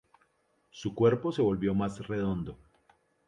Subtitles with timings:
[0.71, 2.57] Su cuerpo se volvió más redondo.